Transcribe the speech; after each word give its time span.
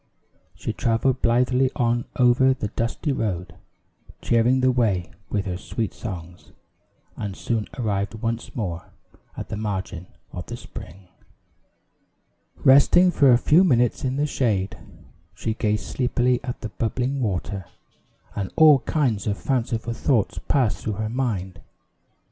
She 0.55 0.73
traveled 0.73 1.21
blithely 1.21 1.69
on 1.75 2.05
over 2.15 2.55
the 2.55 2.69
dusty 2.69 3.11
road, 3.11 3.53
cheering 4.19 4.61
the 4.61 4.71
way 4.71 5.11
with 5.29 5.45
her 5.45 5.57
sweet 5.59 5.93
songs, 5.93 6.53
and 7.15 7.37
soon 7.37 7.67
arrived 7.77 8.15
once 8.15 8.55
more 8.55 8.93
at 9.37 9.49
the 9.49 9.57
margin 9.57 10.07
of 10.31 10.47
the 10.47 10.57
spring. 10.57 11.07
Resting 12.63 13.11
for 13.11 13.31
a 13.31 13.37
few 13.37 13.63
minutes 13.63 14.03
in 14.03 14.15
the 14.15 14.25
shade, 14.25 14.75
she 15.35 15.53
gazed 15.53 15.85
sleepily 15.85 16.39
at 16.43 16.61
the 16.61 16.69
bubbling 16.69 17.21
water, 17.21 17.65
and 18.35 18.51
all 18.55 18.79
kinds 18.79 19.27
of 19.27 19.37
fanciful 19.37 19.93
thoughts 19.93 20.39
passed 20.47 20.77
through 20.79 20.93
her 20.93 21.09
mind. 21.09 21.61